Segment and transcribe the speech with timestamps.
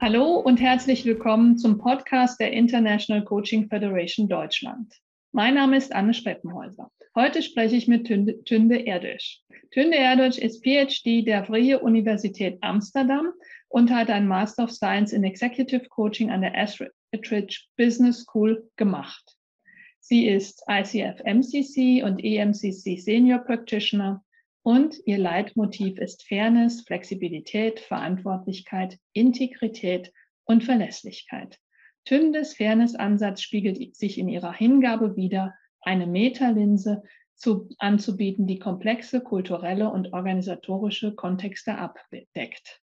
[0.00, 4.94] Hallo und herzlich willkommen zum Podcast der International Coaching Federation Deutschland.
[5.32, 6.88] Mein Name ist Anne Speppenhäuser.
[7.16, 9.40] Heute spreche ich mit Tünde, Erdős.
[9.72, 13.32] Tünde Erdős ist PhD der Vrije Universität Amsterdam
[13.68, 19.36] und hat ein Master of Science in Executive Coaching an der Estrich Business School gemacht.
[19.98, 24.22] Sie ist ICF MCC und EMCC Senior Practitioner
[24.68, 30.12] und ihr Leitmotiv ist Fairness, Flexibilität, Verantwortlichkeit, Integrität
[30.44, 31.58] und Verlässlichkeit.
[32.04, 37.02] Tündes Fairness-Ansatz spiegelt sich in ihrer Hingabe wider, eine Metalinse
[37.34, 42.82] zu, anzubieten, die komplexe kulturelle und organisatorische Kontexte abdeckt.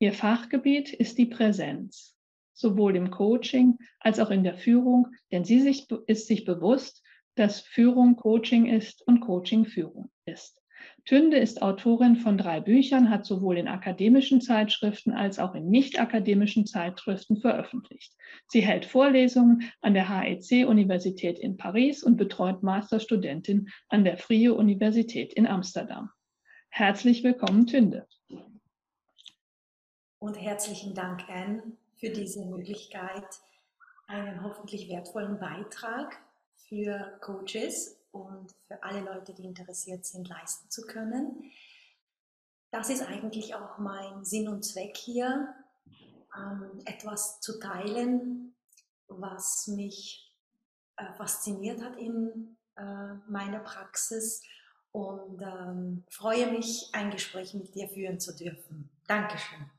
[0.00, 2.18] Ihr Fachgebiet ist die Präsenz,
[2.52, 7.02] sowohl im Coaching als auch in der Führung, denn sie sich, ist sich bewusst,
[7.34, 10.60] dass Führung Coaching ist und Coaching Führung ist.
[11.04, 16.66] Tünde ist Autorin von drei Büchern, hat sowohl in akademischen Zeitschriften als auch in nicht-akademischen
[16.66, 18.14] Zeitschriften veröffentlicht.
[18.48, 25.34] Sie hält Vorlesungen an der HEC-Universität in Paris und betreut Masterstudentin an der Frie Universität
[25.34, 26.10] in Amsterdam.
[26.70, 28.06] Herzlich willkommen, Tünde.
[30.18, 31.62] Und herzlichen Dank, Anne,
[31.96, 33.26] für diese Möglichkeit,
[34.06, 36.16] einen hoffentlich wertvollen Beitrag
[36.54, 41.50] für Coaches und für alle Leute, die interessiert sind, leisten zu können.
[42.70, 45.54] Das ist eigentlich auch mein Sinn und Zweck hier,
[46.36, 48.54] ähm, etwas zu teilen,
[49.08, 50.32] was mich
[50.96, 54.42] äh, fasziniert hat in äh, meiner Praxis
[54.92, 58.90] und ähm, freue mich, ein Gespräch mit dir führen zu dürfen.
[59.06, 59.70] Dankeschön.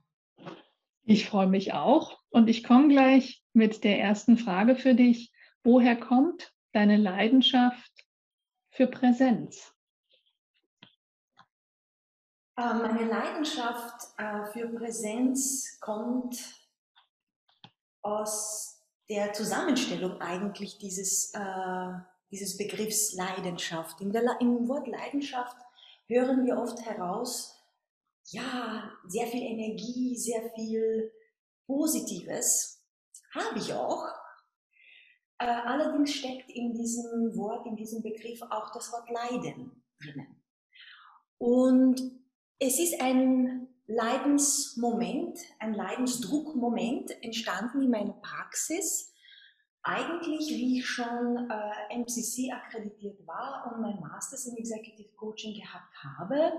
[1.04, 5.32] Ich freue mich auch und ich komme gleich mit der ersten Frage für dich.
[5.64, 7.95] Woher kommt deine Leidenschaft
[8.76, 9.72] für Präsenz?
[12.58, 16.38] Meine Leidenschaft äh, für Präsenz kommt
[18.02, 21.92] aus der Zusammenstellung eigentlich dieses, äh,
[22.32, 24.00] dieses Begriffs Leidenschaft.
[24.02, 25.58] In der, Im Wort Leidenschaft
[26.08, 27.62] hören wir oft heraus,
[28.28, 31.12] ja, sehr viel Energie, sehr viel
[31.66, 32.84] Positives.
[33.34, 34.08] Habe ich auch,
[35.38, 40.42] äh, allerdings steckt in diesem Wort, in diesem Begriff auch das Wort Leiden drinnen.
[41.38, 42.02] Und
[42.60, 49.14] es ist ein Leidensmoment, ein Leidensdruckmoment entstanden in meiner Praxis.
[49.84, 55.94] Eigentlich, wie ich schon äh, MCC akkreditiert war und mein Masters in Executive Coaching gehabt
[56.04, 56.54] habe,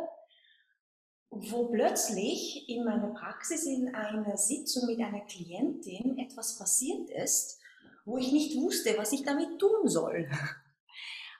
[1.31, 7.61] wo plötzlich in meiner Praxis in einer Sitzung mit einer Klientin etwas passiert ist,
[8.07, 10.29] wo ich nicht wusste, was ich damit tun soll.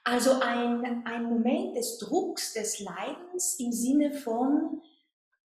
[0.03, 4.81] Also ein, ein Moment des Drucks, des Leidens im Sinne von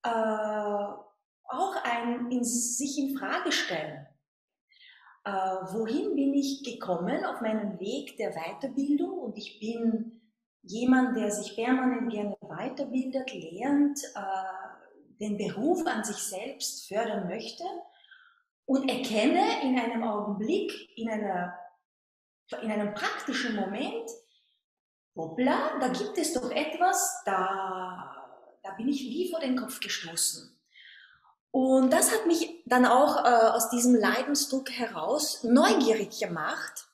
[0.05, 4.07] äh, auch ein in sich in Frage stellen.
[5.25, 9.19] Äh, wohin bin ich gekommen auf meinem Weg der Weiterbildung?
[9.19, 10.21] Und ich bin
[10.63, 17.65] jemand, der sich permanent gerne weiterbildet, lernt, äh, den Beruf an sich selbst fördern möchte
[18.67, 21.59] und erkenne in einem Augenblick, in, einer,
[22.63, 24.11] in einem praktischen Moment,
[25.17, 28.15] hoppla, da gibt es doch etwas, da,
[28.63, 30.59] da bin ich wie vor den Kopf gestoßen.
[31.51, 36.87] Und das hat mich dann auch äh, aus diesem Leidensdruck heraus neugierig gemacht.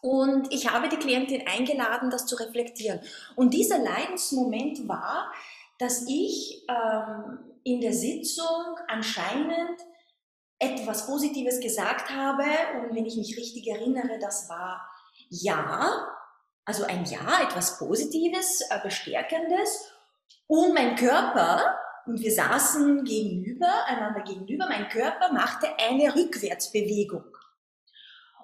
[0.00, 3.00] Und ich habe die Klientin eingeladen, das zu reflektieren.
[3.36, 5.30] Und dieser Leidensmoment war,
[5.78, 9.78] dass ich ähm, in der Sitzung anscheinend
[10.60, 12.44] etwas Positives gesagt habe
[12.78, 14.88] und wenn ich mich richtig erinnere, das war
[15.30, 16.06] Ja,
[16.64, 19.90] also ein Ja, etwas Positives, äh, Bestärkendes
[20.46, 27.24] und mein Körper, und wir saßen gegenüber, einander gegenüber, mein Körper machte eine Rückwärtsbewegung.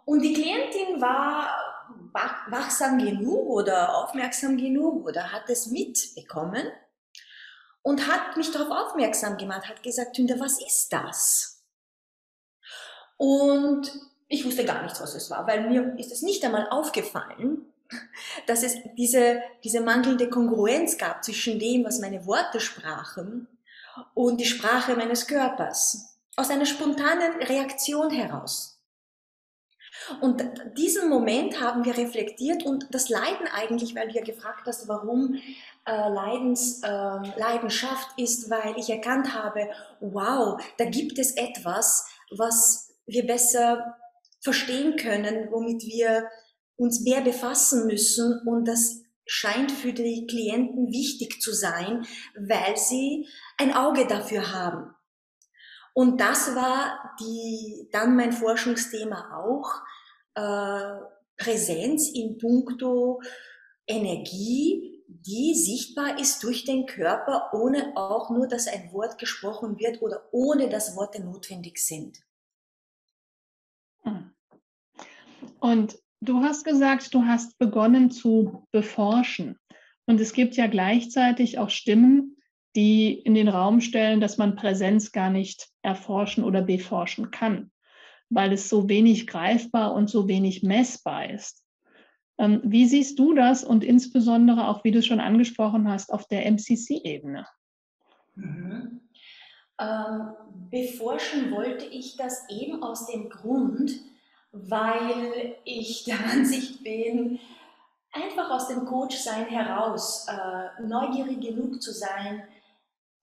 [0.04, 1.48] Und die Klientin war
[2.48, 6.66] wachsam genug oder aufmerksam genug oder hat es mitbekommen
[7.82, 11.55] und hat mich darauf aufmerksam gemacht, hat gesagt, Tünde, was ist das?
[13.16, 13.92] Und
[14.28, 17.66] ich wusste gar nichts, was es war, weil mir ist es nicht einmal aufgefallen,
[18.46, 23.46] dass es diese, diese mangelnde Kongruenz gab zwischen dem, was meine Worte sprachen
[24.14, 26.18] und die Sprache meines Körpers.
[26.36, 28.76] Aus einer spontanen Reaktion heraus.
[30.20, 30.44] Und
[30.76, 35.40] diesen Moment haben wir reflektiert und das Leiden eigentlich, weil ja gefragt hast, warum
[35.86, 39.70] äh, Leidens, äh, Leidenschaft ist, weil ich erkannt habe,
[40.00, 43.96] wow, da gibt es etwas, was wir besser
[44.42, 46.28] verstehen können, womit wir
[46.76, 52.06] uns mehr befassen müssen und das scheint für die Klienten wichtig zu sein,
[52.36, 53.26] weil sie
[53.58, 54.94] ein Auge dafür haben.
[55.94, 59.72] Und das war die, dann mein Forschungsthema auch,
[60.34, 61.00] äh,
[61.38, 63.20] Präsenz in puncto
[63.86, 70.02] Energie, die sichtbar ist durch den Körper, ohne auch nur, dass ein Wort gesprochen wird
[70.02, 72.18] oder ohne dass Worte notwendig sind.
[75.60, 79.58] Und du hast gesagt, du hast begonnen zu beforschen.
[80.06, 82.36] Und es gibt ja gleichzeitig auch Stimmen,
[82.76, 87.70] die in den Raum stellen, dass man Präsenz gar nicht erforschen oder beforschen kann,
[88.28, 91.64] weil es so wenig greifbar und so wenig messbar ist.
[92.38, 96.26] Ähm, wie siehst du das und insbesondere auch, wie du es schon angesprochen hast, auf
[96.28, 97.46] der MCC-Ebene?
[98.34, 99.00] Mhm.
[99.78, 100.32] Ähm,
[100.70, 104.00] beforschen wollte ich das eben aus dem Grund,
[104.68, 107.38] weil ich der Ansicht bin,
[108.12, 112.42] einfach aus dem Coachsein heraus äh, neugierig genug zu sein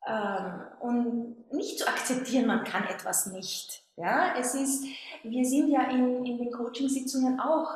[0.06, 3.82] ähm, und nicht zu akzeptieren, man kann etwas nicht.
[3.96, 4.86] Ja, es ist,
[5.24, 7.70] wir sind ja in, in den Coachingsitzungen auch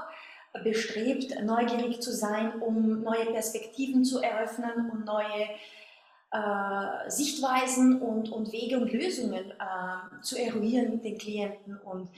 [0.63, 5.47] bestrebt, neugierig zu sein, um neue Perspektiven zu eröffnen und neue
[6.31, 11.77] äh, Sichtweisen und, und Wege und Lösungen äh, zu eruieren mit den Klienten.
[11.77, 12.09] Und,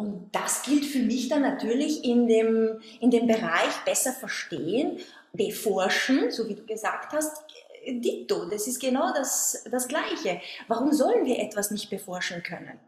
[0.00, 4.98] und das gilt für mich dann natürlich in dem, in dem Bereich besser verstehen,
[5.34, 7.44] beforschen, so wie du gesagt hast,
[7.86, 10.40] Dito, das ist genau das, das Gleiche.
[10.68, 12.80] Warum sollen wir etwas nicht beforschen können?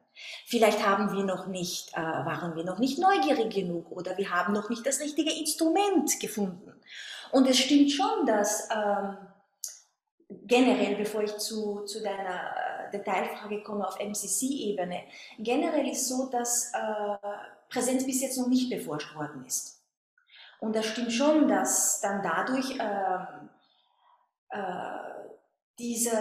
[0.46, 4.54] Vielleicht haben wir noch nicht, äh, waren wir noch nicht neugierig genug oder wir haben
[4.54, 6.72] noch nicht das richtige Instrument gefunden.
[7.30, 9.18] Und es stimmt schon, dass ähm,
[10.46, 12.54] generell, bevor ich zu, zu deiner
[12.92, 15.02] Detailfrage komme auf MCC-Ebene,
[15.38, 17.28] generell ist so, dass äh,
[17.68, 19.82] Präsenz bis jetzt noch nicht beforscht worden ist.
[20.60, 23.48] Und das stimmt schon, dass dann dadurch ähm,
[24.50, 24.58] äh,
[25.78, 26.12] diese,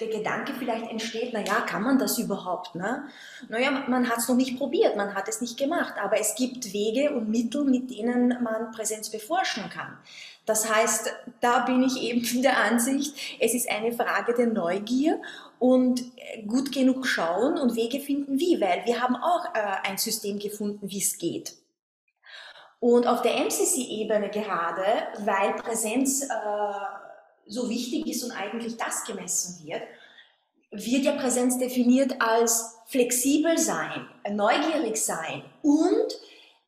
[0.00, 2.74] der Gedanke vielleicht entsteht, naja, kann man das überhaupt?
[2.74, 3.08] Ne?
[3.48, 6.72] Naja, man hat es noch nicht probiert, man hat es nicht gemacht, aber es gibt
[6.72, 9.98] Wege und Mittel, mit denen man Präsenz beforschen kann.
[10.46, 15.20] Das heißt, da bin ich eben der Ansicht, es ist eine Frage der Neugier
[15.58, 16.02] und
[16.46, 20.88] gut genug schauen und Wege finden, wie, weil wir haben auch äh, ein System gefunden,
[20.90, 21.54] wie es geht.
[22.78, 24.84] Und auf der MCC-Ebene gerade,
[25.24, 26.28] weil Präsenz äh,
[27.46, 29.82] so wichtig ist und eigentlich das gemessen wird,
[30.70, 36.18] wird ja Präsenz definiert als flexibel sein, neugierig sein und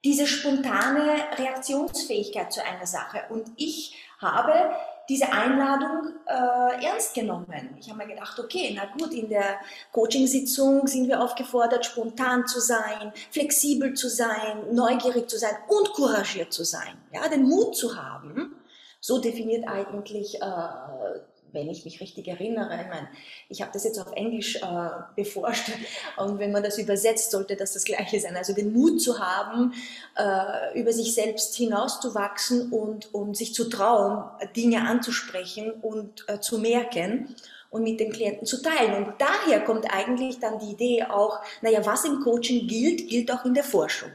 [0.05, 3.23] diese spontane Reaktionsfähigkeit zu einer Sache.
[3.31, 4.71] Und ich habe
[5.09, 7.77] diese Einladung äh, ernst genommen.
[7.81, 9.59] Ich habe mir gedacht, okay, na gut, in der
[9.93, 16.53] Coachingsitzung sind wir aufgefordert, spontan zu sein, flexibel zu sein, neugierig zu sein und couragiert
[16.53, 16.99] zu sein.
[17.13, 18.55] Ja, den Mut zu haben.
[19.01, 21.21] So definiert eigentlich äh,
[21.53, 22.81] wenn ich mich richtig erinnere.
[22.83, 23.09] Ich meine,
[23.49, 25.71] ich habe das jetzt auf Englisch äh, beforscht
[26.17, 28.37] und wenn man das übersetzt, sollte das das Gleiche sein.
[28.37, 29.73] Also den Mut zu haben,
[30.17, 34.25] äh, über sich selbst hinauszuwachsen und, und sich zu trauen,
[34.57, 37.35] Dinge anzusprechen und äh, zu merken
[37.71, 39.05] und mit den Klienten zu teilen.
[39.05, 43.45] Und daher kommt eigentlich dann die Idee auch, naja, was im Coaching gilt, gilt auch
[43.45, 44.11] in der Forschung.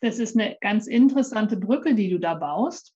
[0.00, 2.94] Das ist eine ganz interessante Brücke, die du da baust.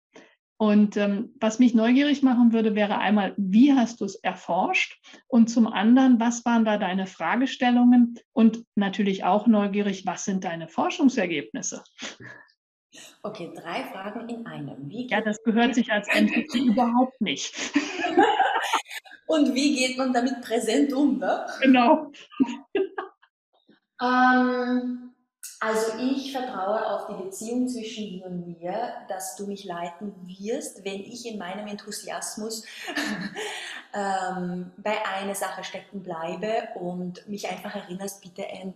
[0.56, 5.00] Und ähm, was mich neugierig machen würde, wäre einmal, wie hast du es erforscht?
[5.26, 8.18] Und zum anderen, was waren da deine Fragestellungen?
[8.32, 11.82] Und natürlich auch neugierig, was sind deine Forschungsergebnisse?
[13.22, 14.88] Okay, drei Fragen in einem.
[14.90, 17.72] ja, das gehört sich als NPC überhaupt nicht.
[19.26, 21.18] Und wie geht man damit präsent um?
[21.18, 21.46] Ne?
[21.62, 22.12] Genau.
[24.00, 25.13] ähm,
[25.64, 30.84] also ich vertraue auf die Beziehung zwischen dir und mir, dass du mich leiten wirst,
[30.84, 32.64] wenn ich in meinem Enthusiasmus
[33.94, 38.68] ähm, bei einer Sache stecken bleibe und mich einfach erinnerst, bitte äh,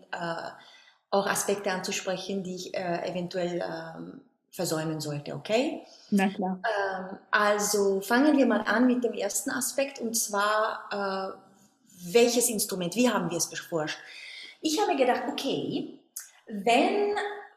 [1.11, 5.85] auch Aspekte anzusprechen, die ich äh, eventuell äh, versäumen sollte, okay?
[6.11, 6.59] Na klar.
[6.65, 12.97] Ähm, also fangen wir mal an mit dem ersten Aspekt und zwar, äh, welches Instrument,
[12.97, 13.99] wie haben wir es beforscht?
[14.61, 15.98] Ich habe gedacht, okay,
[16.49, 17.15] wenn,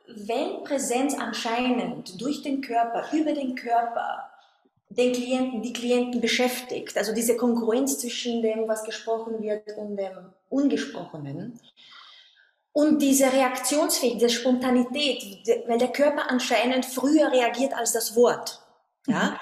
[0.07, 4.29] wenn Präsenz anscheinend durch den Körper, über den Körper
[4.89, 10.33] den Klienten, die Klienten beschäftigt, also diese Konkurrenz zwischen dem, was gesprochen wird und dem
[10.49, 11.59] Ungesprochenen,
[12.73, 18.61] und diese Reaktionsfähigkeit, diese Spontanität, weil der Körper anscheinend früher reagiert als das Wort.
[19.07, 19.31] Ja?
[19.31, 19.37] Mhm.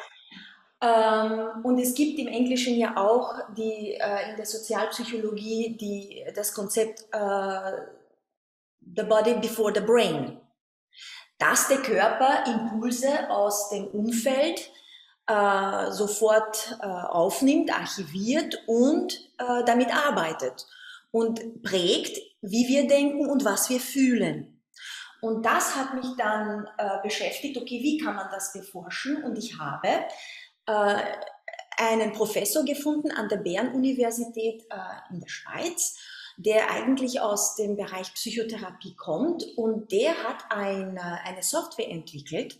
[0.81, 6.53] Ähm, und es gibt im Englischen ja auch die, äh, in der Sozialpsychologie die, das
[6.53, 7.71] Konzept äh,
[8.95, 10.39] the body before the brain.
[11.37, 14.69] Dass der Körper Impulse aus dem Umfeld
[15.27, 20.65] äh, sofort äh, aufnimmt, archiviert und äh, damit arbeitet
[21.11, 24.61] und prägt, wie wir denken und was wir fühlen.
[25.21, 29.23] Und das hat mich dann äh, beschäftigt, okay, wie kann man das beforschen?
[29.23, 30.05] Und ich habe
[30.65, 30.95] äh,
[31.77, 35.97] einen Professor gefunden an der Bern-Universität äh, in der Schweiz,
[36.39, 42.57] der eigentlich aus dem Bereich Psychotherapie kommt und der hat eine, eine Software entwickelt,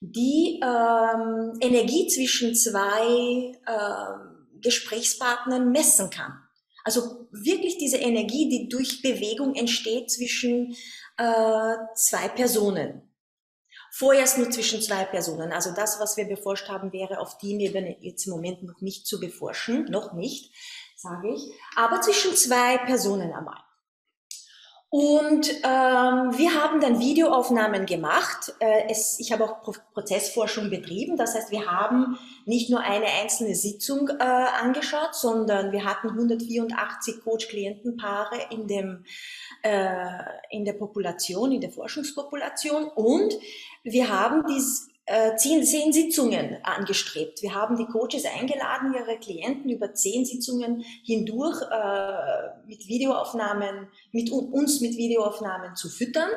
[0.00, 6.32] die ähm, Energie zwischen zwei äh, Gesprächspartnern messen kann.
[6.84, 10.74] Also wirklich diese Energie, die durch Bewegung entsteht zwischen
[11.18, 13.10] äh, zwei Personen.
[13.94, 15.52] Vorerst nur zwischen zwei Personen.
[15.52, 19.20] Also das, was wir beforscht haben, wäre auf Teamebene jetzt im Moment noch nicht zu
[19.20, 20.54] beforschen, noch nicht,
[21.02, 23.58] sage ich, aber zwischen zwei Personen einmal.
[24.94, 28.52] Und ähm, wir haben dann Videoaufnahmen gemacht.
[28.58, 31.16] Äh, es, ich habe auch Pro Prozessforschung betrieben.
[31.16, 37.24] Das heißt, wir haben nicht nur eine einzelne Sitzung äh, angeschaut, sondern wir hatten 184
[37.24, 38.68] Coach-Klientenpaare in,
[39.62, 40.08] äh,
[40.50, 42.84] in der Population, in der Forschungspopulation.
[42.84, 43.32] Und
[43.84, 47.42] wir haben dies, äh, zehn, zehn Sitzungen angestrebt.
[47.42, 54.30] Wir haben die Coaches eingeladen, ihre Klienten über zehn Sitzungen hindurch äh, mit Videoaufnahmen, mit
[54.30, 56.30] uns mit Videoaufnahmen zu füttern.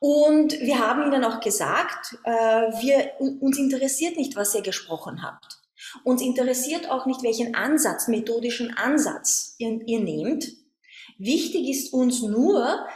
[0.00, 5.58] Und wir haben ihnen auch gesagt, äh, wir, uns interessiert nicht, was ihr gesprochen habt.
[6.04, 10.46] Uns interessiert auch nicht, welchen Ansatz, methodischen Ansatz ihr, ihr nehmt.
[11.16, 12.86] Wichtig ist uns nur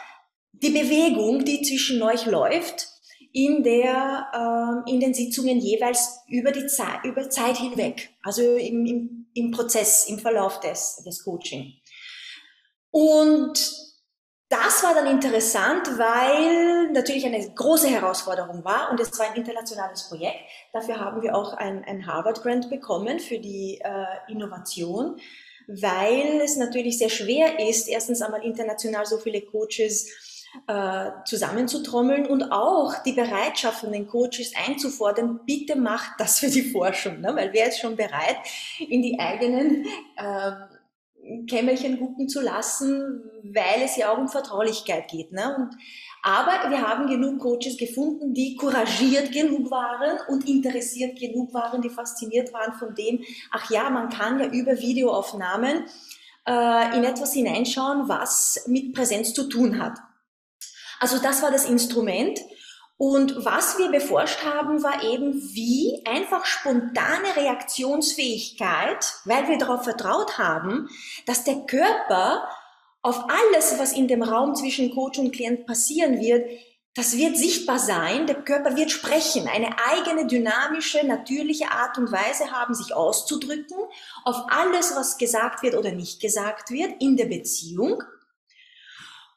[0.53, 2.92] die Bewegung, die zwischen euch läuft,
[3.33, 8.85] in der, äh, in den Sitzungen jeweils über die Zeit, über Zeit hinweg, also im,
[8.87, 11.73] im, im Prozess, im Verlauf des, des Coaching.
[12.91, 13.83] Und
[14.51, 20.09] das war dann interessant, weil natürlich eine große Herausforderung war und es war ein internationales
[20.11, 20.37] Projekt.
[20.75, 25.19] Dafür haben wir auch ein, ein Harvard Grant bekommen für die äh, Innovation,
[25.69, 30.11] weil es natürlich sehr schwer ist, erstens einmal international so viele Coaches
[30.67, 36.71] äh, zusammenzutrommeln und auch die Bereitschaft von den Coaches einzufordern, bitte macht das für die
[36.71, 37.35] Forschung, ne?
[37.35, 38.37] weil wer ist schon bereit,
[38.79, 40.53] in die eigenen äh,
[41.47, 45.33] Kämmerchen gucken zu lassen, weil es ja auch um Vertraulichkeit geht.
[45.33, 45.57] Ne?
[45.57, 45.77] Und,
[46.23, 51.91] aber wir haben genug Coaches gefunden, die couragiert genug waren und interessiert genug waren, die
[51.91, 55.85] fasziniert waren von dem, ach ja, man kann ja über Videoaufnahmen
[56.47, 59.99] äh, in etwas hineinschauen, was mit Präsenz zu tun hat.
[61.03, 62.39] Also das war das Instrument.
[62.97, 70.39] Und was wir beforscht haben, war eben, wie einfach spontane Reaktionsfähigkeit, weil wir darauf vertraut
[70.39, 70.89] haben,
[71.27, 72.49] dass der Körper
[73.03, 76.49] auf alles, was in dem Raum zwischen Coach und Klient passieren wird,
[76.95, 82.53] das wird sichtbar sein, der Körper wird sprechen, eine eigene dynamische, natürliche Art und Weise
[82.53, 83.79] haben, sich auszudrücken
[84.25, 88.05] auf alles, was gesagt wird oder nicht gesagt wird in der Beziehung.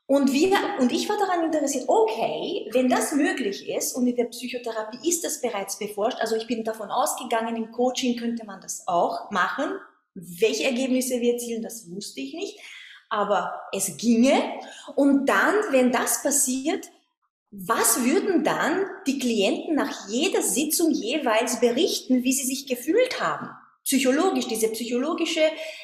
[0.07, 4.25] Und wir, und ich war daran interessiert, okay, wenn das möglich ist und in der
[4.25, 8.87] Psychotherapie ist das bereits beforscht, also ich bin davon ausgegangen, im Coaching könnte man das
[8.87, 9.71] auch machen.
[10.13, 12.59] Welche Ergebnisse wir erzielen, das wusste ich nicht.
[13.09, 14.33] Aber es ginge.
[14.95, 16.87] Und dann, wenn das passiert,
[17.49, 23.49] was würden dann die Klienten nach jeder Sitzung jeweils berichten, wie sie sich gefühlt haben?
[23.85, 25.43] Psychologisch, diese psychologische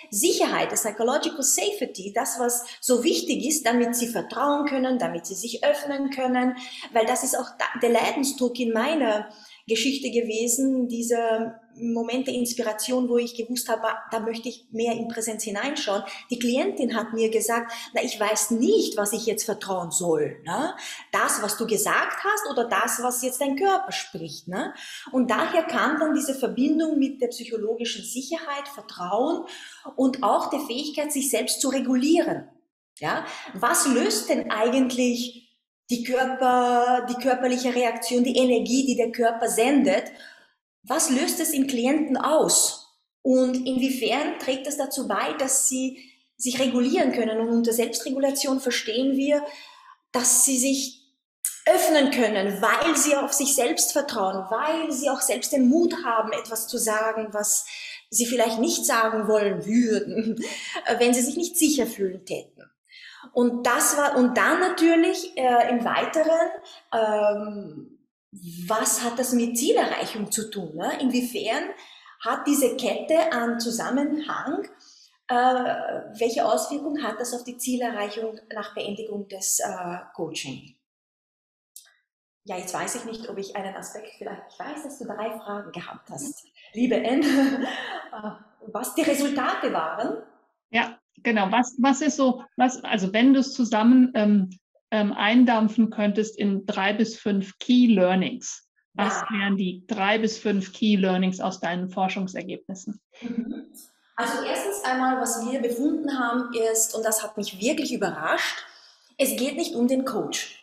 [0.10, 5.36] Sicherheit, das Psychological Safety, das, was so wichtig ist, damit sie vertrauen können, damit sie
[5.36, 6.58] sich öffnen können,
[6.91, 7.50] weil das ist auch
[7.81, 9.29] der Leidensdruck in meiner
[9.68, 15.44] Geschichte gewesen, diese Momente Inspiration, wo ich gewusst habe, da möchte ich mehr in Präsenz
[15.44, 16.03] hineinschauen.
[16.30, 20.41] Die Klientin hat mir gesagt, na, ich weiß nicht, was ich jetzt vertrauen soll.
[20.46, 20.75] Ne?
[21.12, 24.48] Das, was du gesagt hast oder das, was jetzt dein Körper spricht.
[24.48, 24.74] Ne?
[25.12, 29.46] Und daher kam dann diese Verbindung mit der psychologischen Sicherheit, Vertrauen
[29.96, 32.50] und auch der Fähigkeit, sich selbst zu regulieren.
[32.98, 33.25] Ja?
[33.53, 35.50] Was löst denn eigentlich
[35.91, 40.05] die Körper, die körperliche Reaktion, die Energie, die der Körper sendet
[40.83, 42.88] was löst es in Klienten aus?
[43.21, 46.00] Und inwiefern trägt es dazu bei, dass sie
[46.38, 47.39] sich regulieren können?
[47.39, 49.45] Und unter Selbstregulation verstehen wir,
[50.12, 50.98] dass sie sich
[51.67, 56.31] öffnen können, weil sie auf sich selbst vertrauen, weil sie auch selbst den Mut haben,
[56.33, 57.65] etwas zu sagen, was
[58.10, 60.43] sie vielleicht nicht sagen wollen würden,
[60.98, 62.70] wenn sie sich nicht sicher fühlen täten.
[63.33, 66.49] Und das war, und dann natürlich äh, im Weiteren,
[66.93, 67.97] ähm,
[68.67, 70.75] was hat das mit Zielerreichung zu tun?
[70.75, 70.99] Ne?
[71.01, 71.69] Inwiefern
[72.21, 74.67] hat diese Kette an Zusammenhang,
[75.27, 75.33] äh,
[76.19, 80.75] welche Auswirkungen hat das auf die Zielerreichung nach Beendigung des äh, Coaching?
[82.43, 85.37] ja, jetzt weiß ich nicht, ob ich einen Aspekt vielleicht, ich weiß, dass du drei
[85.37, 87.25] Fragen gehabt hast, liebe Anne,
[88.11, 88.31] äh,
[88.67, 90.23] was die Resultate waren.
[90.69, 91.51] Ja, genau.
[91.51, 94.50] Was, was ist so, was, also wenn du es zusammen ähm,
[94.91, 99.39] ähm, eindampfen könntest in drei bis fünf Key Learnings, was ja.
[99.39, 103.00] wären die drei bis fünf Key Learnings aus deinen Forschungsergebnissen?
[103.22, 103.72] Mhm.
[104.18, 108.65] Also erstens einmal, was wir befunden haben, ist, und das hat mich wirklich überrascht,
[109.18, 110.58] es geht nicht um den Coach.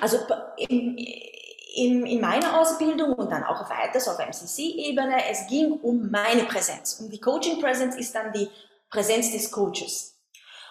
[0.00, 0.18] Also
[0.56, 6.44] in, in, in meiner Ausbildung und dann auch weiters auf MCC-Ebene, es ging um meine
[6.44, 7.00] Präsenz.
[7.00, 8.48] Und die Coaching-Präsenz ist dann die
[8.92, 10.18] Präsenz des Coaches.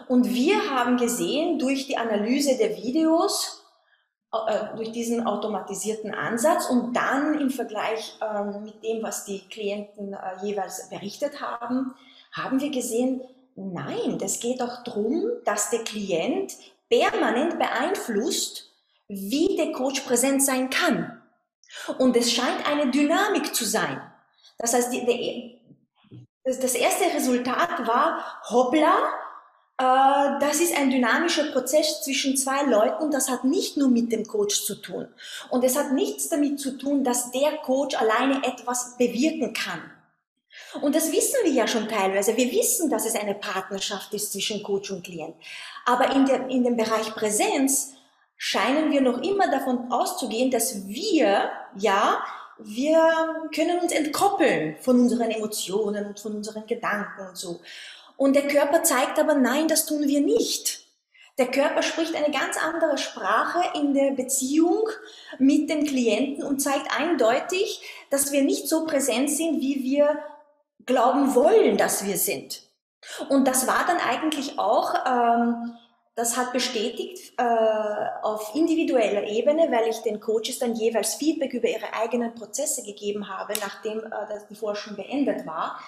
[0.07, 3.65] Und wir haben gesehen durch die Analyse der Videos,
[4.31, 10.13] äh, durch diesen automatisierten Ansatz und dann im Vergleich äh, mit dem, was die Klienten
[10.13, 11.93] äh, jeweils berichtet haben,
[12.31, 13.21] haben wir gesehen,
[13.55, 16.53] nein, das geht auch darum, dass der Klient
[16.89, 18.69] permanent beeinflusst,
[19.07, 21.21] wie der Coach präsent sein kann.
[21.97, 24.01] Und es scheint eine Dynamik zu sein.
[24.57, 24.93] Das heißt,
[26.59, 28.95] das erste Resultat war, hoppla,
[29.77, 33.11] äh, das ist ein dynamischer Prozess zwischen zwei Leuten.
[33.11, 35.07] Das hat nicht nur mit dem Coach zu tun.
[35.49, 39.81] Und es hat nichts damit zu tun, dass der Coach alleine etwas bewirken kann.
[40.81, 42.35] Und das wissen wir ja schon teilweise.
[42.37, 45.35] Wir wissen, dass es eine Partnerschaft ist zwischen Coach und Klient.
[45.85, 47.93] Aber in, der, in dem Bereich Präsenz
[48.37, 52.23] scheinen wir noch immer davon auszugehen, dass wir, ja,
[52.63, 57.61] wir können uns entkoppeln von unseren Emotionen und von unseren Gedanken und so.
[58.17, 60.85] Und der Körper zeigt aber, nein, das tun wir nicht.
[61.37, 64.87] Der Körper spricht eine ganz andere Sprache in der Beziehung
[65.39, 70.19] mit dem Klienten und zeigt eindeutig, dass wir nicht so präsent sind, wie wir
[70.85, 72.63] glauben wollen, dass wir sind.
[73.29, 75.73] Und das war dann eigentlich auch ähm,
[76.15, 77.43] das hat bestätigt äh,
[78.21, 83.29] auf individueller Ebene, weil ich den Coaches dann jeweils Feedback über ihre eigenen Prozesse gegeben
[83.29, 85.79] habe, nachdem äh, die Forschung beendet war.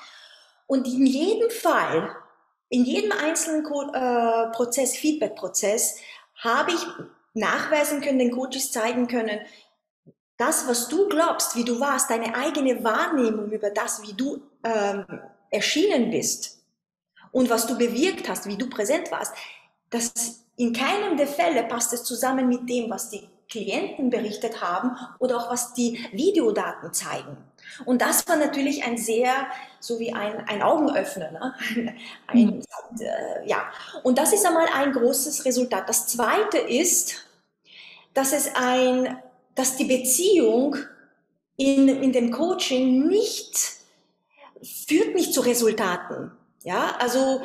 [0.66, 2.16] Und in jedem Fall,
[2.70, 5.98] in jedem einzelnen Co äh, Prozess, Feedback-Prozess,
[6.36, 6.88] habe ich
[7.34, 9.42] nachweisen können, den Coaches zeigen können,
[10.38, 15.06] das, was du glaubst, wie du warst, deine eigene Wahrnehmung über das, wie du ähm,
[15.52, 16.64] erschienen bist
[17.32, 19.34] und was du bewirkt hast, wie du präsent warst,
[19.94, 24.98] dass in keinem der Fälle passt es zusammen mit dem, was die Klienten berichtet haben
[25.20, 27.38] oder auch was die Videodaten zeigen.
[27.86, 29.48] Und das war natürlich ein sehr,
[29.80, 31.32] so wie ein, ein Augenöffner.
[31.32, 31.56] Ne?
[32.28, 32.62] Ein, mhm.
[33.00, 33.72] äh, ja.
[34.04, 35.88] Und das ist einmal ein großes Resultat.
[35.88, 37.28] Das zweite ist,
[38.14, 39.18] dass es ein,
[39.56, 40.78] dass die Beziehung
[41.58, 43.56] in, in dem Coaching nicht,
[44.88, 46.32] führt nicht zu Resultaten.
[46.64, 47.42] Ja, also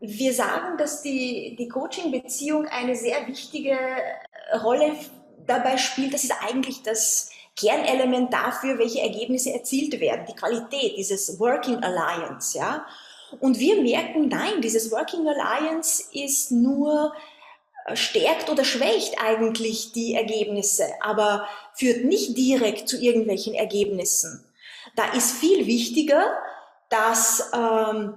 [0.00, 3.78] wir sagen, dass die, die Coaching-Beziehung eine sehr wichtige
[4.62, 4.92] Rolle
[5.46, 6.14] dabei spielt.
[6.14, 10.26] Das ist eigentlich das Kernelement dafür, welche Ergebnisse erzielt werden.
[10.28, 12.86] Die Qualität, dieses Working Alliance, ja.
[13.40, 17.12] Und wir merken, nein, dieses Working Alliance ist nur
[17.86, 24.44] äh, stärkt oder schwächt eigentlich die Ergebnisse, aber führt nicht direkt zu irgendwelchen Ergebnissen.
[24.96, 26.24] Da ist viel wichtiger,
[26.90, 28.14] dass ähm,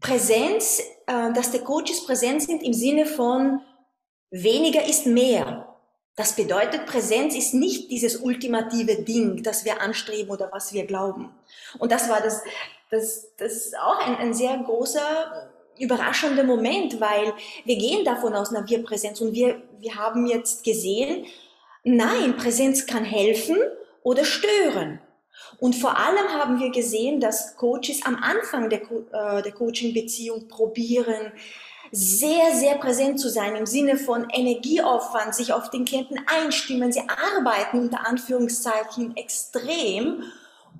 [0.00, 3.60] Präsenz, äh, dass die Coaches präsent sind im Sinne von
[4.30, 5.68] weniger ist mehr.
[6.16, 11.32] Das bedeutet, Präsenz ist nicht dieses ultimative Ding, das wir anstreben oder was wir glauben.
[11.78, 12.42] Und das war das,
[12.90, 17.32] das, das ist auch ein, ein sehr großer, überraschender Moment, weil
[17.64, 21.26] wir gehen davon aus, na, wir Präsenz und wir, wir haben jetzt gesehen,
[21.84, 23.58] nein, Präsenz kann helfen
[24.02, 25.00] oder stören.
[25.58, 31.32] Und vor allem haben wir gesehen, dass Coaches am Anfang der, äh, der Coaching-Beziehung probieren,
[31.90, 36.92] sehr, sehr präsent zu sein im Sinne von Energieaufwand, sich auf den Klienten einstimmen.
[36.92, 40.22] Sie arbeiten unter Anführungszeichen extrem,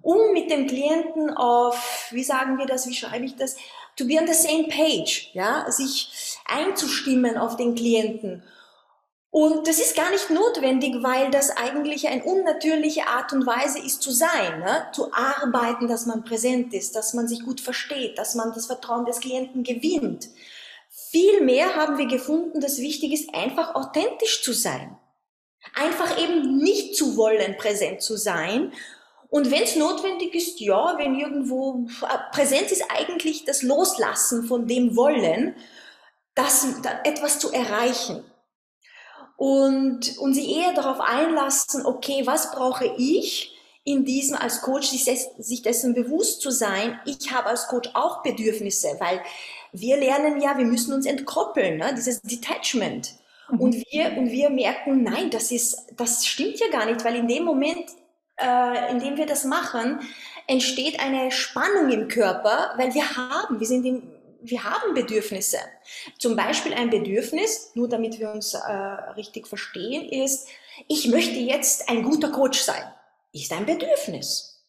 [0.03, 3.57] um mit dem Klienten auf, wie sagen wir das, wie schreibe ich das,
[3.97, 8.42] to be on the same page, ja, sich einzustimmen auf den Klienten
[9.31, 14.01] und das ist gar nicht notwendig, weil das eigentlich eine unnatürliche Art und Weise ist
[14.01, 14.87] zu sein, ne?
[14.93, 19.05] zu arbeiten, dass man präsent ist, dass man sich gut versteht, dass man das Vertrauen
[19.05, 20.31] des Klienten gewinnt.
[21.11, 24.97] Vielmehr haben wir gefunden, dass wichtig ist, einfach authentisch zu sein.
[25.75, 28.73] Einfach eben nicht zu wollen, präsent zu sein.
[29.29, 31.87] Und wenn es notwendig ist, ja, wenn irgendwo,
[32.33, 35.55] Präsenz ist eigentlich das Loslassen von dem Wollen,
[36.35, 36.67] das,
[37.05, 38.25] etwas zu erreichen
[39.38, 45.62] und, und sie eher darauf einlassen, okay, was brauche ich in diesem als Coach, sich
[45.62, 49.22] dessen bewusst zu sein, ich habe als Coach auch Bedürfnisse, weil
[49.72, 51.94] wir lernen ja, wir müssen uns entkoppeln, ne?
[51.96, 53.14] dieses Detachment.
[53.48, 53.61] Mhm.
[53.61, 57.29] Und wir, und wir merken, nein, das ist, das stimmt ja gar nicht, weil in
[57.29, 57.88] dem Moment,
[58.38, 60.01] äh, in dem wir das machen,
[60.48, 64.03] entsteht eine Spannung im Körper, weil wir haben, wir sind im,
[64.40, 65.59] wir haben Bedürfnisse.
[66.18, 68.72] Zum Beispiel ein Bedürfnis, nur damit wir uns äh,
[69.16, 70.48] richtig verstehen, ist,
[70.87, 72.83] ich möchte jetzt ein guter Coach sein.
[73.33, 74.64] Ist ein Bedürfnis.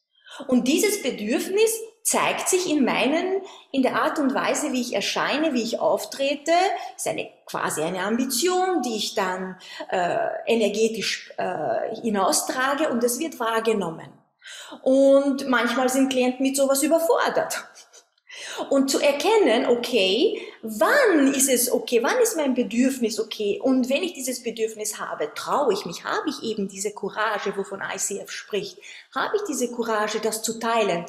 [0.47, 1.71] Und dieses Bedürfnis
[2.03, 6.53] zeigt sich in meinen, in der Art und Weise, wie ich erscheine, wie ich auftrete,
[6.95, 9.57] ist eine quasi eine Ambition, die ich dann
[9.89, 14.11] äh, energetisch äh, hinaustrage und das wird wahrgenommen.
[14.81, 17.68] Und manchmal sind Klienten mit sowas überfordert.
[18.69, 23.59] Und zu erkennen, okay, wann ist es okay, wann ist mein Bedürfnis okay?
[23.61, 27.81] Und wenn ich dieses Bedürfnis habe, traue ich mich, habe ich eben diese Courage, wovon
[27.81, 28.77] ICF spricht,
[29.13, 31.05] habe ich diese Courage, das zu teilen?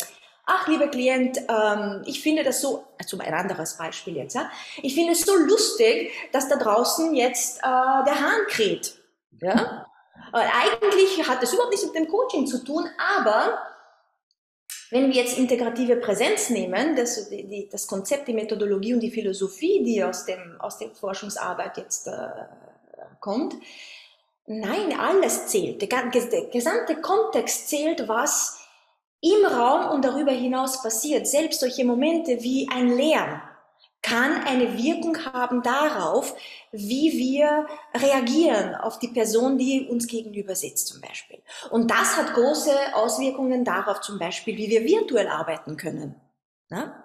[0.46, 4.50] Ach, lieber Klient, ähm, ich finde das so, also ein anderes Beispiel jetzt, ja?
[4.82, 8.94] ich finde es so lustig, dass da draußen jetzt äh, der Hahn kräht.
[9.40, 9.86] Ja?
[10.32, 13.58] eigentlich hat das überhaupt nichts mit dem Coaching zu tun, aber
[14.90, 19.82] wenn wir jetzt integrative Präsenz nehmen, das, die, das Konzept, die Methodologie und die Philosophie,
[19.84, 22.28] die aus, dem, aus der Forschungsarbeit jetzt äh,
[23.20, 23.54] kommt,
[24.46, 25.80] nein, alles zählt.
[25.80, 28.58] Der, der gesamte Kontext zählt, was
[29.20, 31.26] im Raum und darüber hinaus passiert.
[31.26, 33.40] Selbst solche Momente wie ein Lärm
[34.02, 36.34] kann eine Wirkung haben darauf,
[36.72, 41.38] wie wir reagieren auf die Person, die uns gegenüber sitzt zum Beispiel.
[41.70, 46.14] Und das hat große Auswirkungen darauf zum Beispiel, wie wir virtuell arbeiten können.
[46.70, 47.04] Ja?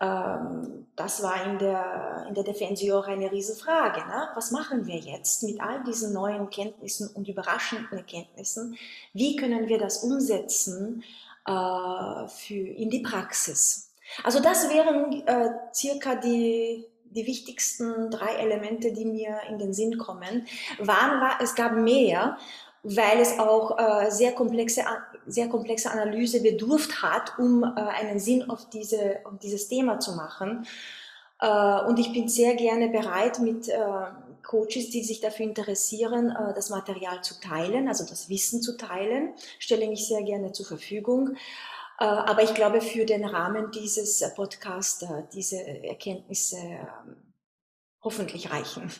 [0.00, 4.00] Ähm, das war in der, in der Defensio auch eine Riesenfrage.
[4.00, 4.28] Ne?
[4.34, 8.76] Was machen wir jetzt mit all diesen neuen Kenntnissen und überraschenden Erkenntnissen?
[9.12, 11.04] Wie können wir das umsetzen
[11.46, 13.93] äh, für, in die Praxis?
[14.22, 19.98] Also das wären äh, circa die, die wichtigsten drei Elemente, die mir in den Sinn
[19.98, 20.46] kommen.
[20.78, 22.38] Waren, war, es gab mehr,
[22.82, 24.84] weil es auch äh, sehr, komplexe,
[25.26, 30.12] sehr komplexe Analyse bedurft hat, um äh, einen Sinn auf, diese, auf dieses Thema zu
[30.12, 30.66] machen.
[31.40, 33.78] Äh, und ich bin sehr gerne bereit, mit äh,
[34.42, 39.34] Coaches, die sich dafür interessieren, äh, das Material zu teilen, also das Wissen zu teilen,
[39.58, 41.36] stelle mich sehr gerne zur Verfügung.
[41.98, 47.16] Äh, aber ich glaube, für den Rahmen dieses äh, Podcasts, äh, diese Erkenntnisse ähm,
[48.02, 48.90] hoffentlich reichen.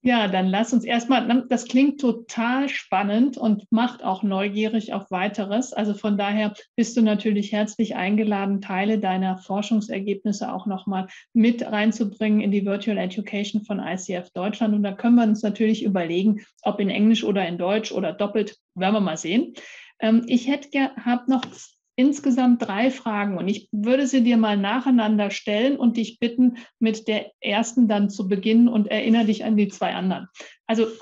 [0.00, 5.72] Ja, dann lass uns erstmal, das klingt total spannend und macht auch neugierig auf weiteres.
[5.72, 12.40] Also von daher bist du natürlich herzlich eingeladen, Teile deiner Forschungsergebnisse auch nochmal mit reinzubringen
[12.40, 14.72] in die Virtual Education von ICF Deutschland.
[14.72, 18.56] Und da können wir uns natürlich überlegen, ob in Englisch oder in Deutsch oder doppelt,
[18.76, 19.54] werden wir mal sehen.
[20.00, 21.42] Ähm, ich hätte habe noch
[21.98, 27.08] insgesamt drei Fragen und ich würde sie dir mal nacheinander stellen und dich bitten, mit
[27.08, 30.28] der ersten dann zu beginnen und erinnere dich an die zwei anderen.
[30.68, 30.86] Also,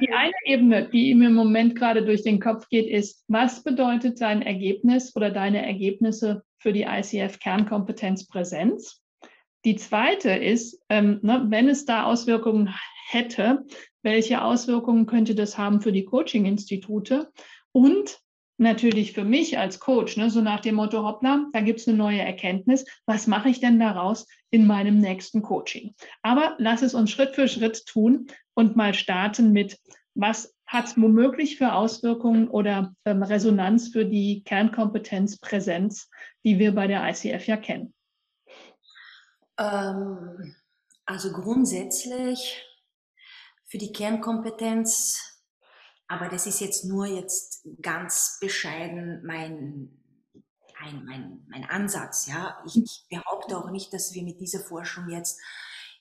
[0.00, 4.20] die eine Ebene, die ihm im Moment gerade durch den Kopf geht, ist, was bedeutet
[4.20, 9.02] dein Ergebnis oder deine Ergebnisse für die ICF Kernkompetenz Präsenz?
[9.64, 12.72] Die zweite ist, ähm, ne, wenn es da Auswirkungen
[13.06, 13.64] hätte,
[14.02, 17.30] welche Auswirkungen könnte das haben für die Coaching-Institute
[17.72, 18.18] und
[18.56, 21.96] natürlich für mich als Coach, ne, so nach dem Motto, hoppla, da gibt es eine
[21.96, 25.94] neue Erkenntnis, was mache ich denn daraus in meinem nächsten Coaching?
[26.22, 29.78] Aber lass es uns Schritt für Schritt tun und mal starten mit,
[30.14, 36.08] was hat es womöglich für Auswirkungen oder ähm, Resonanz für die Kernkompetenz Präsenz,
[36.44, 37.92] die wir bei der ICF ja kennen?
[39.58, 40.54] Ähm,
[41.04, 42.64] also grundsätzlich
[43.66, 45.42] für die Kernkompetenz,
[46.06, 49.90] aber das ist jetzt nur jetzt ganz bescheiden mein,
[50.78, 52.26] ein, mein, mein Ansatz.
[52.26, 52.62] Ja?
[52.66, 55.40] Ich, ich behaupte auch nicht, dass wir mit dieser Forschung jetzt,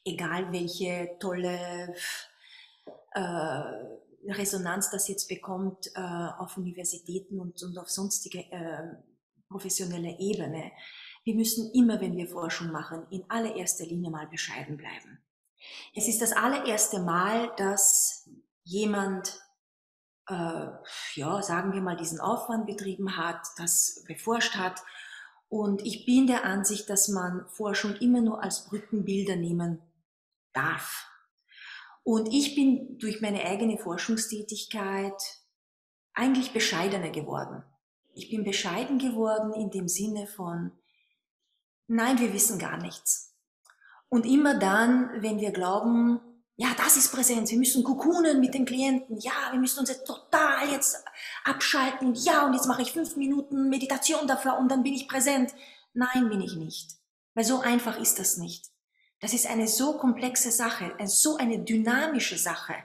[0.05, 1.95] egal welche tolle
[3.11, 3.63] äh,
[4.27, 8.95] Resonanz das jetzt bekommt äh, auf Universitäten und, und auf sonstige äh,
[9.49, 10.71] professionelle Ebene,
[11.23, 15.19] wir müssen immer, wenn wir Forschung machen, in allererster Linie mal bescheiden bleiben.
[15.95, 18.29] Es ist das allererste Mal, dass
[18.63, 19.39] jemand,
[20.27, 20.67] äh,
[21.15, 24.83] ja, sagen wir mal, diesen Aufwand betrieben hat, das beforscht hat.
[25.49, 29.81] Und ich bin der Ansicht, dass man Forschung immer nur als Brückenbilder nehmen
[30.53, 31.07] darf.
[32.03, 35.21] Und ich bin durch meine eigene Forschungstätigkeit
[36.13, 37.63] eigentlich bescheidener geworden.
[38.13, 40.71] Ich bin bescheiden geworden in dem Sinne von,
[41.87, 43.32] nein, wir wissen gar nichts.
[44.13, 46.19] Und immer dann, wenn wir glauben,
[46.55, 50.05] ja, das ist Präsenz, wir müssen kukunen mit den Klienten, ja, wir müssen uns jetzt
[50.05, 51.03] total jetzt
[51.43, 55.55] abschalten, ja, und jetzt mache ich fünf Minuten Meditation dafür und dann bin ich präsent.
[55.95, 56.91] Nein, bin ich nicht.
[57.33, 58.67] Weil so einfach ist das nicht.
[59.19, 62.75] Das ist eine so komplexe Sache, so eine dynamische Sache,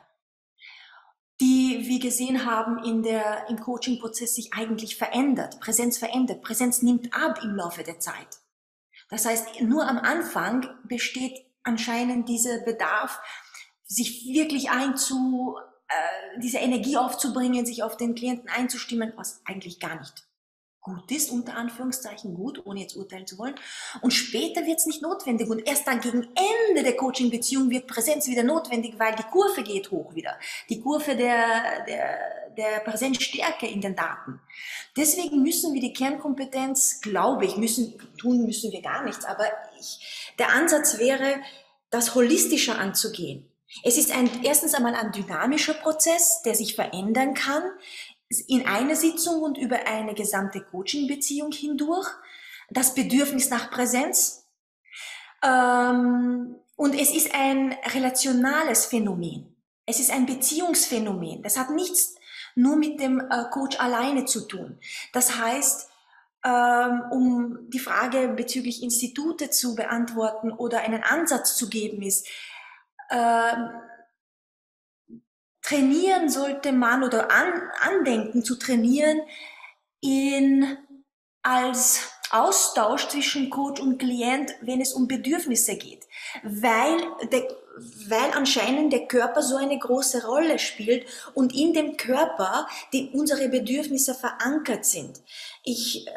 [1.42, 5.60] die wir gesehen haben in der, im Coaching-Prozess sich eigentlich verändert.
[5.60, 6.40] Präsenz verändert.
[6.40, 8.38] Präsenz nimmt ab im Laufe der Zeit.
[9.08, 13.20] Das heißt, nur am Anfang besteht anscheinend dieser Bedarf,
[13.84, 15.56] sich wirklich einzu,
[15.88, 20.27] äh, diese Energie aufzubringen, sich auf den Klienten einzustimmen, was eigentlich gar nicht
[20.80, 23.54] gut ist, unter Anführungszeichen gut, ohne jetzt urteilen zu wollen.
[24.00, 25.48] Und später wird es nicht notwendig.
[25.48, 26.22] Und erst dann gegen
[26.68, 30.38] Ende der Coaching-Beziehung wird Präsenz wieder notwendig, weil die Kurve geht hoch wieder.
[30.68, 34.40] Die Kurve der, der, der Präsenzstärke in den Daten.
[34.96, 39.24] Deswegen müssen wir die Kernkompetenz, glaube ich, müssen, tun müssen wir gar nichts.
[39.24, 39.44] Aber
[39.78, 41.40] ich, der Ansatz wäre,
[41.90, 43.50] das holistischer anzugehen.
[43.84, 47.62] Es ist ein, erstens einmal ein dynamischer Prozess, der sich verändern kann
[48.46, 52.08] in einer Sitzung und über eine gesamte Coaching-Beziehung hindurch.
[52.70, 54.46] Das Bedürfnis nach Präsenz.
[55.42, 59.56] Ähm, und es ist ein relationales Phänomen.
[59.86, 61.42] Es ist ein Beziehungsphänomen.
[61.42, 62.16] Das hat nichts
[62.54, 64.78] nur mit dem äh, Coach alleine zu tun.
[65.12, 65.88] Das heißt,
[66.44, 72.28] ähm, um die Frage bezüglich Institute zu beantworten oder einen Ansatz zu geben, ist,
[73.10, 73.70] ähm,
[75.68, 79.20] trainieren sollte man oder an, andenken zu trainieren
[80.00, 80.78] in,
[81.42, 86.06] als Austausch zwischen Coach und Klient, wenn es um Bedürfnisse geht,
[86.42, 87.00] weil,
[87.32, 87.48] der,
[88.08, 93.48] weil anscheinend der Körper so eine große Rolle spielt und in dem Körper die unsere
[93.48, 95.22] Bedürfnisse verankert sind.
[95.64, 96.10] Ich äh,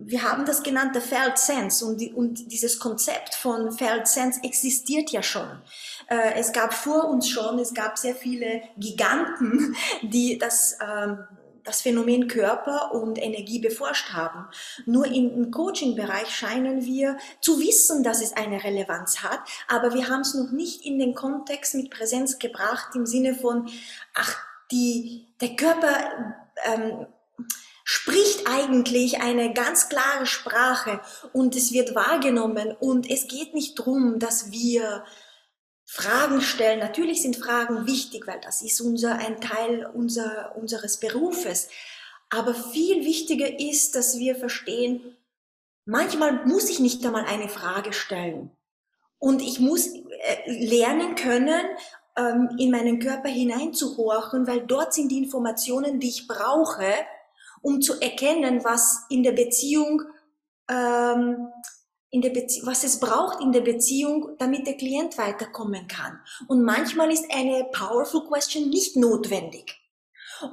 [0.00, 4.40] wir haben das genannt der Felt Sense und, die, und dieses Konzept von Felt Sense
[4.44, 5.60] existiert ja schon.
[6.08, 11.24] Äh, es gab vor uns schon, es gab sehr viele Giganten, die das, ähm,
[11.64, 14.46] das Phänomen Körper und Energie beforscht haben.
[14.86, 20.22] Nur im Coaching-Bereich scheinen wir zu wissen, dass es eine Relevanz hat, aber wir haben
[20.22, 23.68] es noch nicht in den Kontext mit Präsenz gebracht im Sinne von,
[24.14, 24.36] ach,
[24.70, 27.06] die, der Körper ähm,
[27.84, 31.00] spricht eigentlich eine ganz klare Sprache
[31.32, 35.04] und es wird wahrgenommen und es geht nicht drum, dass wir
[35.90, 36.80] Fragen stellen.
[36.80, 41.68] Natürlich sind Fragen wichtig, weil das ist unser, ein Teil unser, unseres Berufes.
[42.28, 45.16] Aber viel wichtiger ist, dass wir verstehen,
[45.86, 48.50] manchmal muss ich nicht einmal eine Frage stellen.
[49.18, 51.64] Und ich muss äh, lernen können,
[52.18, 56.92] ähm, in meinen Körper hineinzuhorchen, weil dort sind die Informationen, die ich brauche,
[57.62, 60.02] um zu erkennen, was in der Beziehung,
[60.70, 61.48] ähm,
[62.10, 66.20] in der Bezie was es braucht in der Beziehung, damit der Klient weiterkommen kann.
[66.46, 69.78] Und manchmal ist eine powerful question nicht notwendig.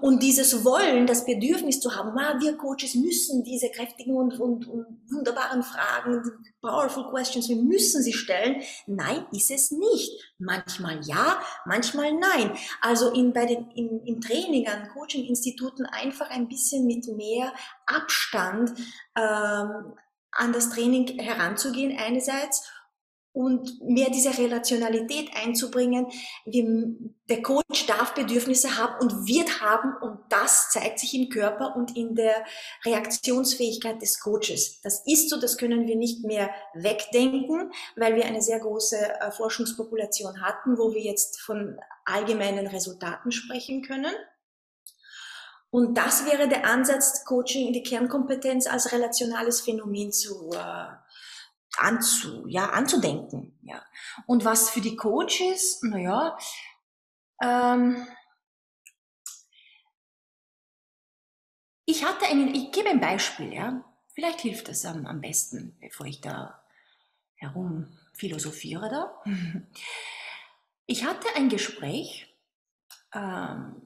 [0.01, 4.67] Und dieses Wollen, das Bedürfnis zu haben, ah, wir Coaches müssen diese kräftigen und, und,
[4.67, 6.23] und, wunderbaren Fragen,
[6.61, 8.63] powerful questions, wir müssen sie stellen.
[8.87, 10.33] Nein, ist es nicht.
[10.39, 12.51] Manchmal ja, manchmal nein.
[12.81, 17.53] Also in, bei den, in, im Training an Coaching-Instituten einfach ein bisschen mit mehr
[17.85, 18.71] Abstand
[19.15, 19.93] ähm,
[20.35, 22.69] an das Training heranzugehen einerseits
[23.35, 26.07] und mehr diese Relationalität einzubringen.
[26.45, 31.97] Der Coach darf Bedürfnisse haben und wird haben und das zeigt sich im Körper und
[31.97, 32.45] in der
[32.85, 34.79] Reaktionsfähigkeit des Coaches.
[34.83, 39.31] Das ist so, das können wir nicht mehr wegdenken, weil wir eine sehr große äh,
[39.31, 44.13] Forschungspopulation hatten, wo wir jetzt von allgemeinen Resultaten sprechen können.
[45.75, 50.87] Und das wäre der Ansatz, Coaching in die Kernkompetenz als relationales Phänomen zu äh,
[51.75, 53.59] anzu, ja, anzudenken.
[53.61, 53.85] Ja.
[54.25, 56.37] Und was für die Coaches, naja,
[57.43, 58.07] ähm,
[61.83, 63.83] ich hatte einen, ich gebe ein Beispiel, ja.
[64.13, 66.63] Vielleicht hilft das am, am besten, bevor ich da
[67.35, 69.21] herum philosophiere da.
[70.87, 72.34] Ich hatte ein Gespräch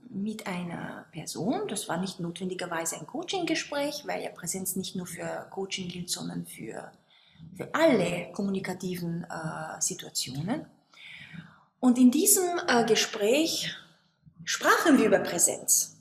[0.09, 5.47] mit einer Person, das war nicht notwendigerweise ein Coaching-Gespräch, weil ja Präsenz nicht nur für
[5.51, 6.91] Coaching gilt, sondern für
[7.55, 10.65] für alle kommunikativen äh, Situationen.
[11.79, 13.75] Und in diesem äh, Gespräch
[14.43, 15.97] sprachen wir über Präsenz.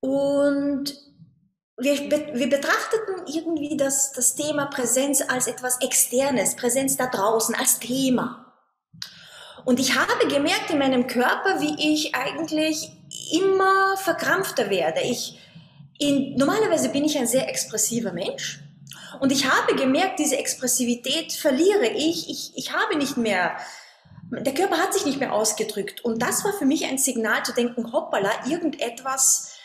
[0.00, 0.94] Und
[1.76, 7.78] wir, wir betrachteten irgendwie das, das Thema Präsenz als etwas Externes, Präsenz da draußen, als
[7.78, 8.49] Thema.
[9.64, 12.90] Und ich habe gemerkt in meinem Körper, wie ich eigentlich
[13.32, 15.00] immer verkrampfter werde.
[15.00, 15.38] Ich,
[15.98, 18.60] in, normalerweise bin ich ein sehr expressiver Mensch.
[19.20, 22.30] Und ich habe gemerkt, diese Expressivität verliere ich.
[22.30, 23.56] Ich, ich habe nicht mehr,
[24.30, 26.04] der Körper hat sich nicht mehr ausgedrückt.
[26.04, 29.56] Und das war für mich ein Signal zu denken, hoppala, irgendetwas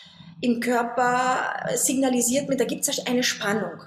[0.41, 3.81] im Körper signalisiert mir, da gibt es eine Spannung.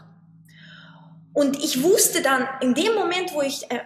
[1.34, 3.80] Und ich wusste dann, in dem Moment, wo ich äh,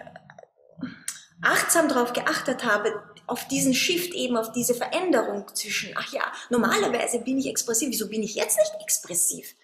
[1.43, 7.19] achtsam darauf geachtet habe, auf diesen Shift eben, auf diese Veränderung zwischen, ach ja, normalerweise
[7.19, 9.55] bin ich expressiv, wieso bin ich jetzt nicht expressiv?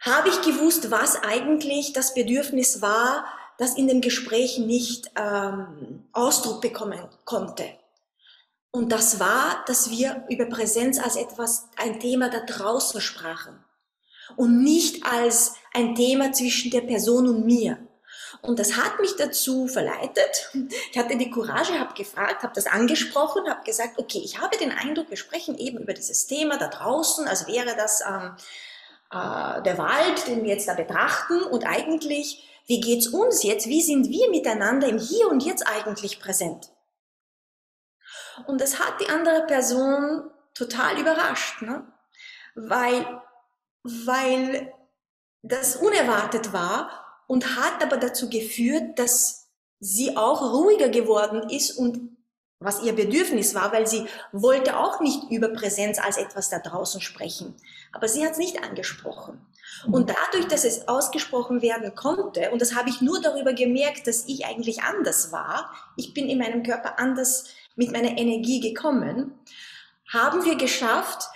[0.00, 3.24] Habe ich gewusst, was eigentlich das Bedürfnis war,
[3.58, 7.66] das in dem Gespräch nicht ähm, Ausdruck bekommen konnte.
[8.70, 13.62] Und das war, dass wir über Präsenz als etwas, ein Thema da draußen sprachen
[14.36, 17.78] und nicht als ein Thema zwischen der Person und mir.
[18.42, 20.50] Und das hat mich dazu verleitet.
[20.90, 24.72] Ich hatte die Courage, habe gefragt, habe das angesprochen, habe gesagt, okay, ich habe den
[24.72, 28.36] Eindruck, wir sprechen eben über dieses Thema da draußen, als wäre das ähm,
[29.10, 31.42] äh, der Wald, den wir jetzt da betrachten.
[31.42, 33.66] Und eigentlich, wie geht's uns jetzt?
[33.66, 36.70] Wie sind wir miteinander im Hier und Jetzt eigentlich präsent?
[38.46, 41.86] Und das hat die andere Person total überrascht, ne?
[42.54, 43.22] weil,
[43.82, 44.72] weil
[45.42, 46.99] das unerwartet war
[47.30, 49.46] und hat aber dazu geführt, dass
[49.78, 52.16] sie auch ruhiger geworden ist und
[52.58, 57.00] was ihr Bedürfnis war, weil sie wollte auch nicht über Präsenz als etwas da draußen
[57.00, 57.54] sprechen.
[57.92, 59.46] Aber sie hat es nicht angesprochen.
[59.86, 59.94] Mhm.
[59.94, 64.24] Und dadurch, dass es ausgesprochen werden konnte, und das habe ich nur darüber gemerkt, dass
[64.26, 67.44] ich eigentlich anders war, ich bin in meinem Körper anders
[67.76, 69.38] mit meiner Energie gekommen,
[70.08, 71.28] haben wir geschafft,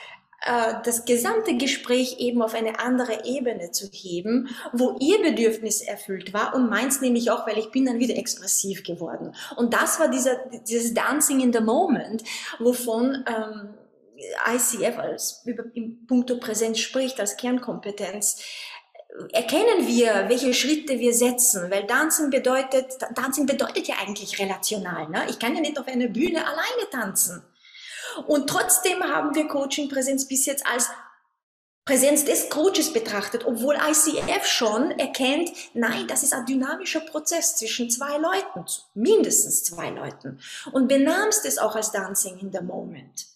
[0.44, 6.54] das gesamte Gespräch eben auf eine andere Ebene zu heben, wo ihr Bedürfnis erfüllt war
[6.54, 9.34] und meins nämlich auch, weil ich bin dann wieder expressiv geworden.
[9.56, 10.36] Und das war dieser,
[10.68, 12.24] dieses Dancing in the Moment,
[12.58, 13.74] wovon ähm,
[14.54, 18.42] ICF als über, im Punkto Präsenz spricht, als Kernkompetenz,
[19.32, 25.08] erkennen wir, welche Schritte wir setzen, weil Tanzen bedeutet, Tanzen bedeutet ja eigentlich relational.
[25.08, 25.22] Ne?
[25.30, 27.42] Ich kann ja nicht auf einer Bühne alleine tanzen.
[28.26, 30.88] Und trotzdem haben wir Coaching-Präsenz bis jetzt als
[31.84, 37.90] Präsenz des Coaches betrachtet, obwohl ICF schon erkennt, nein, das ist ein dynamischer Prozess zwischen
[37.90, 40.40] zwei Leuten, mindestens zwei Leuten,
[40.72, 43.26] und benahmst es auch als Dancing in the Moment.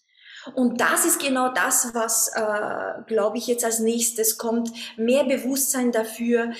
[0.54, 5.92] Und das ist genau das, was, äh, glaube ich, jetzt als nächstes kommt, mehr Bewusstsein
[5.92, 6.52] dafür,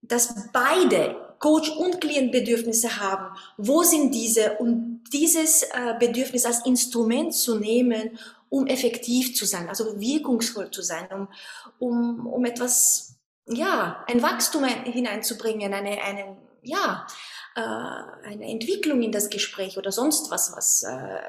[0.00, 3.36] dass beide Coach und Klient Bedürfnisse haben.
[3.56, 4.54] Wo sind diese?
[4.58, 8.18] Und dieses äh, Bedürfnis als Instrument zu nehmen,
[8.48, 11.28] um effektiv zu sein, also wirkungsvoll zu sein, um,
[11.78, 17.06] um, um etwas, ja, ein Wachstum hineinzubringen, eine, eine, ja,
[17.54, 21.20] äh, eine Entwicklung in das Gespräch oder sonst was, was äh,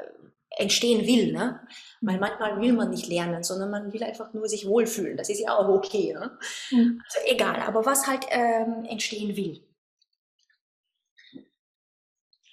[0.58, 1.32] entstehen will.
[1.32, 1.60] Ne?
[2.02, 5.17] Weil manchmal will man nicht lernen, sondern man will einfach nur sich wohlfühlen.
[5.17, 6.13] Das ist ja auch okay.
[6.13, 6.38] Ne?
[6.72, 7.02] Mhm.
[7.06, 9.63] Also egal, aber was halt ähm, entstehen will.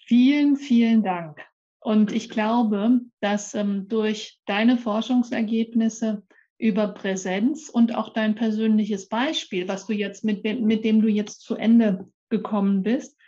[0.06, 1.40] Vielen, vielen Dank.
[1.80, 6.22] Und ich glaube, dass ähm, durch deine Forschungsergebnisse
[6.58, 11.40] über Präsenz und auch dein persönliches Beispiel, was du jetzt mit, mit dem du jetzt
[11.40, 13.18] zu Ende gekommen bist,